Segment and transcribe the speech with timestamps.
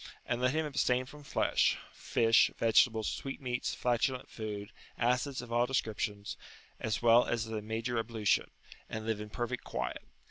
[0.25, 6.37] And let him abstain from flesh, fish, vegetables, sweetmeats, flatulent food, acids of all descriptions,
[6.79, 8.49] as well as the major ablution,
[8.89, 10.01] and live in perfect quiet.